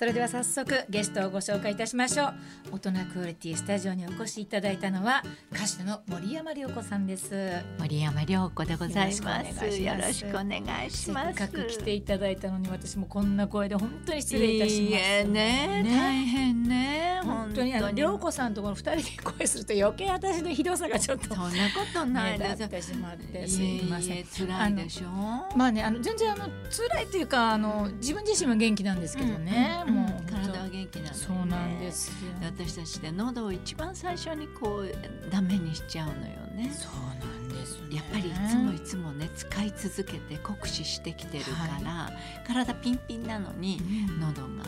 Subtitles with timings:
[0.00, 2.34] それでは早速ゲストをご紹介いたしましょう。
[2.72, 5.22] 大人クオリティスタジオにお越しいただいたのは
[5.52, 7.52] 歌手の森山良子さんです。
[7.78, 9.82] 森山良子でございます。
[9.82, 11.36] よろしくお願いします。
[11.36, 14.94] せっかく来ていただいたのに私もこんな声で本当に失礼いたします。
[14.94, 17.20] ねね大変ね。
[17.22, 24.24] 本当にあの良子さんとこの二人で声すると余計私のひどさがちょっとそんなことない目です立ってしまってすいません。
[24.24, 25.08] 辛いでしょ。
[25.54, 32.12] まあねあの全然あの辛いというかあの自分自身は元気なんですけどね、うんうんもう体は元気なのにねそうなんです
[32.42, 36.18] 私たちで喉を一番最初にこうダメにしちゃうのよ
[36.54, 37.39] ねそうなんです
[37.88, 37.96] ね。
[37.96, 41.50] やっぱりいつもいつもね使い続けて酷使してきてるか
[41.84, 42.10] ら、
[42.46, 43.80] 体ピンピンなのに
[44.20, 44.64] 喉が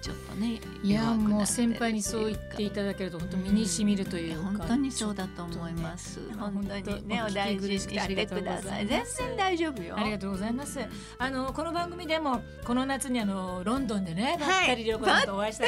[0.00, 6.18] ちょっとねいやもう先輩にそう言っていただけると本当身に染みるというか、本当にそうだと思います。
[6.18, 8.86] ね本当にねお大事にしてください。
[8.86, 9.96] 全然大丈夫よ。
[9.98, 10.78] ありがとうございます。
[11.18, 15.64] あのこの番組でもこの夏にあのロンドンでね、ばったり涼子さんとお会いした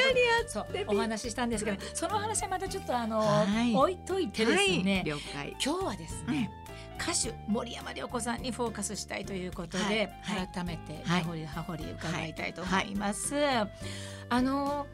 [0.47, 3.75] そうお話ししたんですけど、その話はまたちょっとあの、はい。
[3.75, 5.03] 置いといてですね、
[5.35, 5.55] はい。
[5.63, 6.51] 今日はですね、
[6.99, 9.97] 歌手森山良子さんにフォーカスしたいということで、はい
[10.37, 13.35] はい改めてはい根掘り葉掘り伺いたいと思います。
[14.29, 14.87] あの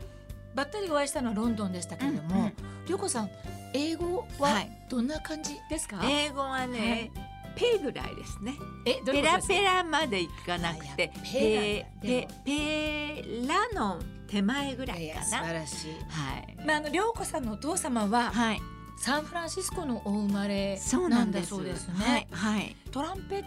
[0.56, 2.54] ばったりお会いしたのはロンドンでしたけれども、うんうん
[2.88, 3.30] 良子さん
[3.74, 6.02] 英語ははいどんな感じですか？
[6.04, 7.10] 英語はね、
[7.56, 8.54] ペぐらいですね。
[8.86, 15.38] えペラペラまでいかなくてペやペペラの手前ぐらいかな。
[15.46, 15.94] 晴らしい。
[16.10, 16.58] はい。
[16.66, 18.62] まああの良子さんのお父様ははい。
[19.04, 21.50] サンフランシスコのお生まれそうなんんです。
[21.50, 21.96] そうですね。
[22.00, 22.28] はい。
[22.32, 22.76] はい。
[22.90, 23.44] トランペッ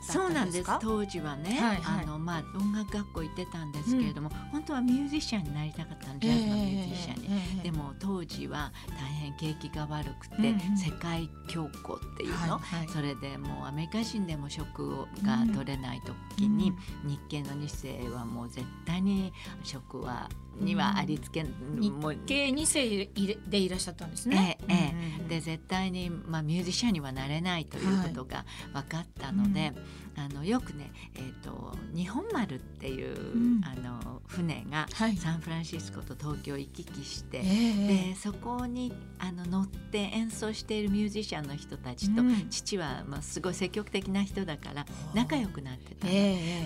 [0.00, 0.70] そうなんです？
[0.80, 16.00] 当時はね、はいはいあのまあ音楽学校行ってたんですけれども、本当はミュージシャンになりたかったのジャズのミュージシャンに、ええでも当時は大変景気が悪くて、うんうん世界恐慌っていうの、はいはいそれでもうアメリカ人でも職が取れない
[16.36, 16.72] 時に、
[17.04, 17.68] 日系の2
[18.08, 19.32] 世はもう絶対に
[19.62, 21.44] 職はにはありつけ、
[21.78, 23.08] 日もう系二世
[23.48, 24.58] でいらっしゃったんですね。
[24.68, 29.74] ええで絶対に、まあ、ミュージシャンにはなれないということが分かったので、
[30.16, 33.60] あのよくね、えー、と日本丸っていう、うん。
[33.64, 35.16] あの船がはい。
[35.16, 42.48] サンフランシスコと東京を行き来して、えでそこにあの乗って演奏しているミュージシャンの人たちと、うん。
[42.50, 46.06] 父は、まあ、すごい積極的な人だから仲良くなってた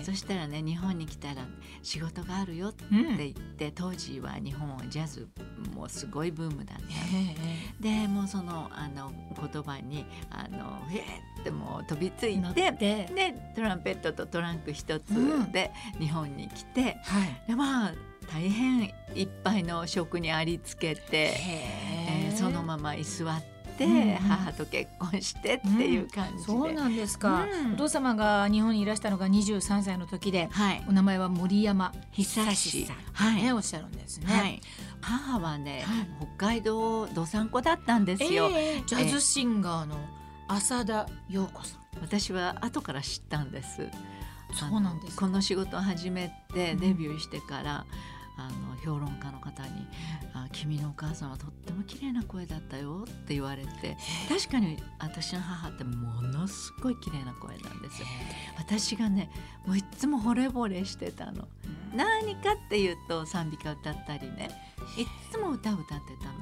[0.05, 1.45] そしたらね日本に来たら
[1.81, 3.17] 仕事があるよってうん。
[3.17, 5.27] 言って、当時は日本はジャズ
[5.75, 6.83] もすごいブームだった
[7.83, 9.11] でもうそのあの
[9.51, 13.11] 言葉にあのへーってもう飛びついてて。
[13.13, 15.13] でトランペットとトランク一つ
[15.51, 17.43] で日本に来て、はい。
[17.47, 17.93] でまあ
[18.31, 18.83] 大変
[19.15, 24.15] いっぱいの職にありつけて、えーそのまま居座って、うんうん。
[24.15, 27.73] 母と結婚してっていう感じで、そうなんですか、うん。
[27.73, 30.83] お父様が日本にいらしたのが23歳の時ではい。
[30.87, 33.43] お名前は森山久久しさん、はい。
[33.43, 34.25] ねおっしゃるんですね。
[34.27, 34.61] はい、
[35.01, 36.07] 母はね、はい。
[36.37, 39.97] 北海道どさんこだったんですよ、ええジャズシンガーの
[40.47, 41.79] 浅田陽子さん。
[42.01, 43.87] 私は後から知ったんです。
[44.53, 45.25] そうなんですか。
[45.25, 47.85] この仕事を始めてうんデビューしてから、
[48.37, 49.87] あの評論家の方に
[50.33, 58.07] 「あ君のお母さんはとっても綺麗な声だったよ」って言われて確かに私の母ってものすごい綺麗な声なんですよ。
[58.57, 59.29] 私がね
[59.65, 61.47] もういつも惚れ惚れしてたの。
[61.95, 64.49] 何かっていうと賛美歌歌ったりね。
[64.97, 66.33] いっつも歌を歌ってたの。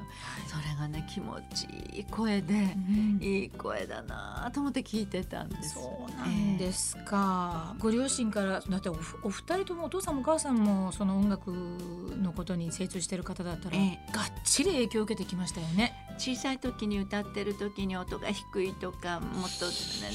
[0.46, 1.66] それがね気持ち
[1.96, 3.18] いい声で、うん。
[3.22, 5.74] いい声だなと思って聞いてたんです。
[5.74, 11.52] そうなんですか、ご両親からだってお二人ともお父さんもお母さんもその音楽
[12.22, 15.94] のことに精通してる方だったら、ええがっちり影響を受けてきましたよね。
[16.18, 19.66] 小さい時に歌ってる時に音が低いとかもっと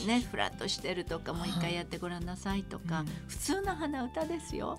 [0.07, 4.77] ねフラットしてるとかもう一回やってごらんなさいとか、うん普通の鼻歌ですよ。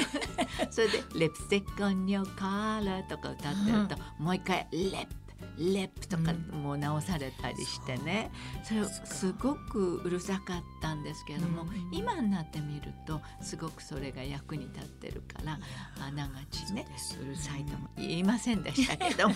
[0.70, 5.14] それで「レプスティック・オン・ヨー・カーラー」とか歌ってると、もう一回「レップ」
[5.58, 6.62] レップとかうん。
[6.62, 8.30] もう直されたりしてね、
[8.62, 11.68] それすごくうるさかったんですけれども、うん。
[11.92, 15.58] 今になってみるとすごくそれが役に立ってるから
[16.00, 19.34] あながちねそうるさいとも言いませんでしたけども。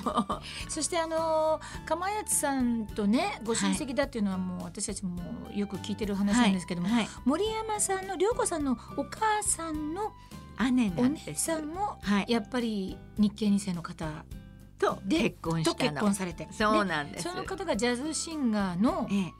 [0.68, 5.20] そしてあの釜谷さんとねご親戚だっていうのはもう私たちも
[5.54, 7.08] よく聞いてる話なんですけども、はい。
[7.24, 10.12] 森山さんの涼子さんのお母さんの
[10.60, 11.44] 姉お姉なんです。
[11.44, 12.26] さんもはい。
[12.28, 14.24] やっぱり日系二世の方
[14.82, 15.94] とで結婚しと結。
[15.94, 17.24] 婚されてそうなんです。
[17.24, 19.32] その方がジャズシンガーのええ。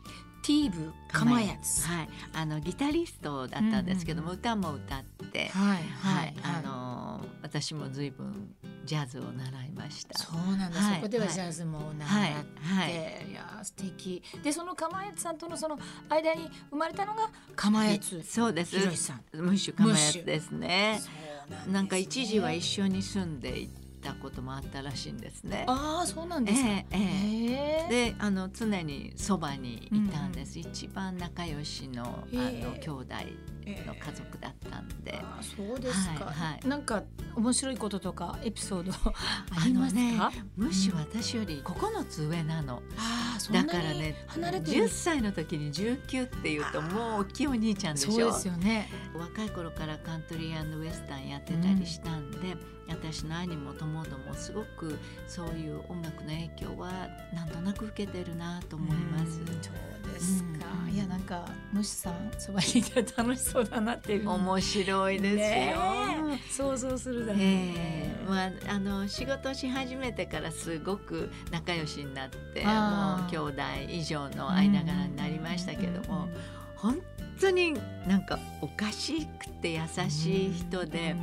[0.44, 8.54] ティーブ釜やつはい、あのギタリストだったんですけども、歌も歌って、はいはい、あのー私も随分
[8.84, 10.18] ジャズを習いました。
[10.18, 11.34] そうなんだ、はいそこでははい。
[11.34, 13.34] ジャズも習って、はいい、はい。
[13.34, 14.22] や素敵。
[14.42, 15.78] でその釜やつさんとのその
[16.08, 18.76] 間に生まれたのが釜やつそうです。
[18.76, 19.22] ひろしさん。
[19.36, 21.00] ムッシュカマヤムッシュツですね。
[21.68, 22.22] なんかですね。
[22.22, 23.68] 一時は一緒に住んでい
[24.02, 25.64] たこともあったらしいんですね。
[25.68, 26.98] ああそうなんですか、ええええ。
[26.98, 33.14] へえであの常にそばにいたんです、一番仲良しのあええの兄弟
[33.86, 36.68] の家族だったんで、あーそうですか、はいはい。
[36.68, 37.02] なんか
[37.34, 39.12] 面白いこととかエピソードあ
[39.62, 42.82] ありますか、のねムッシュ私より9つ上なの。
[42.96, 44.84] ああそんなだにからね離れてる。
[44.84, 48.12] 10歳の時に19っていうともう大きいお兄ちゃんでしょ？
[48.12, 48.88] そうですよね。
[49.14, 52.56] 若い頃からカントリーウエスタンやってたりしたんで、
[52.88, 56.90] 私の兄も友ともすごくそういう音楽の影響は
[57.32, 59.40] なんとなく受けてるなと思います。
[59.40, 59.61] うん
[61.32, 64.28] かムシさんそばにいたら楽しそうだなっていう。
[64.28, 65.38] 面白いですよ。
[65.38, 65.74] ね
[66.34, 68.26] え想像するだけで、ええ。
[68.28, 76.28] まあ、あの仕事し始めてからすごく仲良しになってもう兄弟以上の間柄になりましたけども、
[76.76, 76.98] 本
[77.40, 77.74] 当に
[78.06, 79.80] なんかおかしくて優
[80.10, 81.16] しい人で、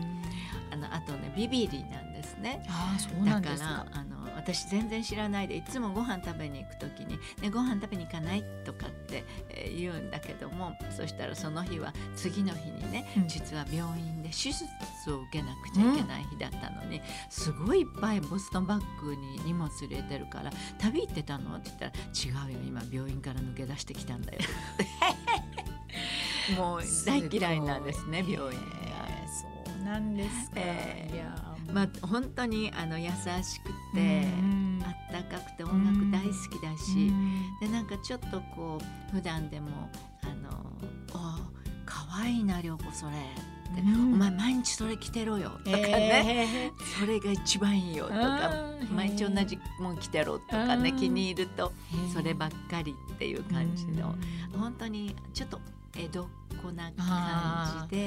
[0.71, 2.65] あのあとねビビリなんですね。
[2.67, 4.08] ああそうなだかんですからあの
[4.53, 13.27] 私全然知らないでいつもご飯食べに行く時に「ね、ご飯食べに行かない?」とかって、えー言うんだけどもそしたらその日は次の日にね、うん。
[13.27, 14.65] 実は病院で手術
[15.07, 20.51] を受けなくちゃいけない日だったのに、すごいいっぱいボストンバッグに荷物入れてるから
[20.83, 22.03] 「旅行ってたの?」って言ったら
[22.47, 24.39] 「違うよ今病院から抜け出してきたんだよ」
[26.57, 31.15] もう大嫌いなんですね病院そうなんですか、えー。
[31.15, 34.83] いやまあ本当にあの優しくうて、ん。
[34.85, 38.79] あったかくて音楽大好きだし、うんでなんかちょっとこ
[39.11, 39.89] う普段でも
[40.23, 40.49] あの
[41.13, 41.49] 「あ
[41.85, 44.13] 可愛いな涼子それ」って、うん。
[44.13, 48.51] お前毎日それ着てろよ」とかね、えそれが一番いいよ」とか
[48.81, 50.97] うん「毎日同じもん着てろ」とかねうん。
[50.97, 52.13] 気に入るとー。
[52.13, 54.15] そればっかりっていう感じの
[54.57, 55.59] 本当にちょっと
[55.95, 56.27] 江戸っ
[56.61, 58.05] 子な感じで。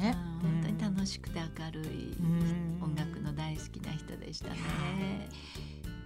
[0.00, 0.16] ね。
[0.26, 5.28] うん本当に楽しくて明るいうん音楽の大好きな人でしたね。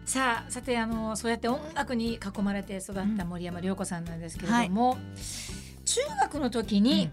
[0.04, 4.98] さあさてあのそうやって音楽に囲まれて育った森山良子さんなんですけれども、
[5.84, 7.10] 中学の時に、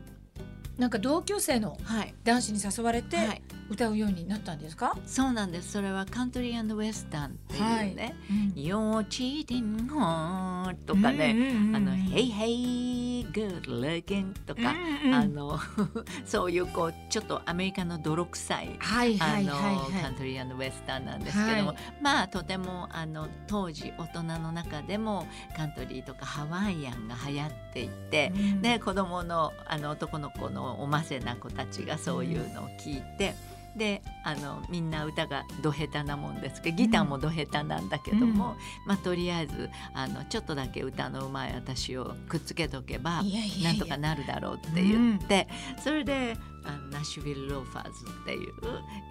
[0.78, 5.72] なんか同級生のはい、男子に誘われてはい、歌うようになったんですか、そうなんです。
[5.72, 7.62] それはカントリーウエスタンっていう
[7.96, 8.62] ね、うん。
[8.62, 14.74] Your cheating heart とかね、あの Hey Hey Good Looking とか、
[15.14, 15.60] あの
[16.26, 21.78] そういうこうちょっとアメリカの泥臭いカントリーウエスタンなんですけども、はい。
[22.02, 28.62] まあとてもあの当時大人の中でもカントリーとかハワイアンが流行っていて、うん。
[28.62, 33.34] で子供のあの男の子のおませな子たちがそういうのを聞いて。
[33.78, 38.56] であのみんな歌がど下手なもんですけどギターもど下手なんだけども、
[38.86, 43.24] まあ、とりあえずあのちょっとだけ歌のうまい私をくっつけとけば
[43.64, 45.48] なんとかなるだろうって言って、
[45.84, 48.54] それであのナッシュビル・ローファーズっていう、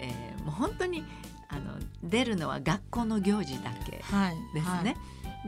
[0.00, 1.04] えーもう本当に
[1.48, 4.36] あの出るのは学校の行事だけはい。
[4.54, 4.96] ですね。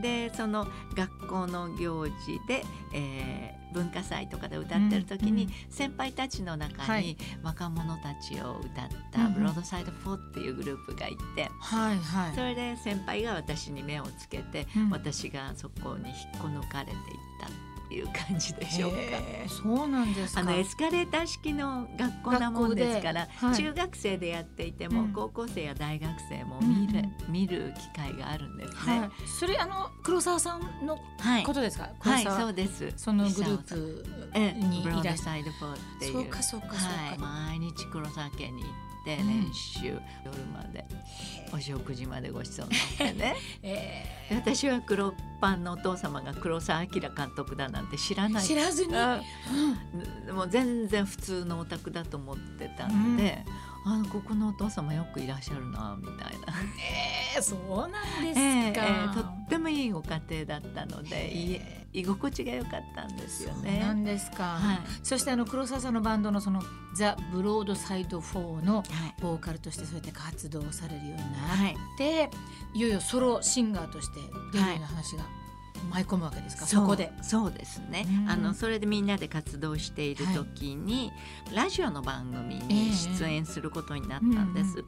[0.01, 2.13] でその学校の行事
[2.47, 2.63] で、
[2.93, 7.17] えー文化祭とかで歌ってる時に、うん先輩たちの中にはい。
[7.43, 11.49] 若者たちを歌ったブロードサイド4っていうグループがいて、
[12.33, 14.89] それで先輩が私に目をつけて、うん。
[14.89, 16.97] 私がそこに引っこ抜かれていっ
[17.41, 17.47] た
[17.85, 18.97] っていう感じでしょうか。
[19.47, 20.41] そうなんですか。
[20.41, 23.55] あのエスカレーター式の学校なもんですから、はい。
[23.55, 25.13] 中学生でやっていても、うん。
[25.13, 28.99] 高校生や大学生も見る、うん見る機会があるんですはい。
[29.01, 29.09] ね。
[29.39, 32.93] それあの黒沢さんのはい、ことですか、はい、黒沢そうです。
[32.97, 36.13] そのグループえにいらっしゃドサイド4っていう。
[36.13, 37.25] そうかそうかそうか。
[37.25, 39.27] はい、毎日黒沢家に行ってうん。
[39.45, 39.99] 練習、夜
[40.53, 40.85] まで。
[41.53, 43.35] お食事までご馳走になってね。
[43.63, 48.43] えで私は黒パンのお父様が黒沢明監督だなんて知らーない。
[48.43, 49.21] 知らずに、あ
[50.33, 53.45] もう全然普通のお宅だと思ってたんで、
[53.85, 61.61] あここのお父様よくいらっしゃるなみたいな、えーそうなんですか、ええええとってもいいご家庭だったので、いい
[61.93, 63.79] 居心地が良かったんですよね。
[63.79, 64.79] なんですか、はい。
[65.01, 66.61] そしてあの黒沢さんのバンドのその
[66.93, 68.85] ザ・ブロードサイド4のはい。
[69.21, 71.23] ボーカルとしてそうやって活動されるようになっ
[71.57, 72.29] はい、て、
[72.73, 74.19] い、よいよソロシンガーとして
[74.51, 75.23] デビューの話が
[75.89, 77.13] 舞い込むわけですか、そうそこで。
[77.21, 78.29] そうですね、うん。
[78.29, 81.11] あのそれでみんなで活動している時に、
[81.53, 84.83] ラジオの番組に出演することになったんです。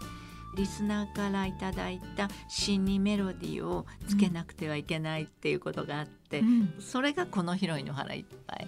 [0.57, 6.73] リスナーからいただいた詩にメロディーをつけなくてはいけないっていうことがあって、うん。
[6.79, 8.67] それがこの広いの腹いっぱい。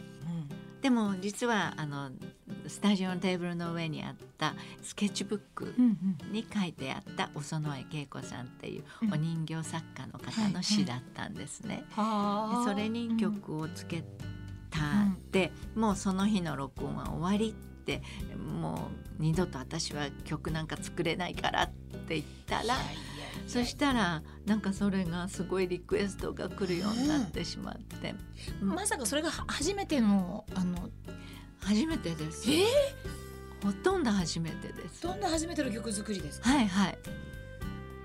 [0.81, 2.09] でも実はあの
[2.67, 6.31] スタジオのテーブルの上にあったスケッチブックうんうん。
[6.31, 11.83] に書いてあったお園江恵子さんっていううんお人形作家の方の詩だったんですね。
[11.95, 14.05] それに曲をつけた。
[14.79, 17.55] って、もうその日の録音は終わり
[17.97, 22.75] ってもう二度と私は曲なんか作れないからって言ったら
[23.47, 28.13] そしたらなんかそれがすごいリクエストが来るようになってしまって、
[28.61, 30.89] まさかそれがは初めてのあの
[31.61, 32.51] 初めてです。
[32.51, 32.63] え
[33.63, 35.03] ほとんど初めてです。
[35.03, 36.49] どんな初めての曲作りですか？
[36.49, 36.97] はいはい。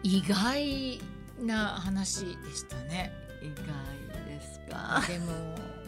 [0.03, 1.01] 意外
[1.41, 3.13] な話でしたね。
[3.43, 5.03] 意外ですか？
[5.07, 5.27] でも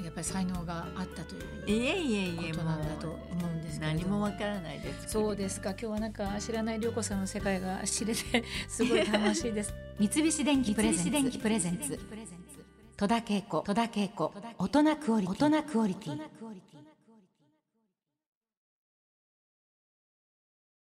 [0.07, 5.71] やっぱり才能があったということなんだと思うんですけれど何もわからないですそうですか。
[5.71, 9.75] 今日はなんか知らない涼子さんの世界が知れてすごい楽しいです。
[9.99, 11.99] 三菱電機プレゼンツ。
[12.97, 13.63] 戸田恵子。
[13.63, 14.33] 戸田恵子。
[14.59, 16.21] 大人クオリティ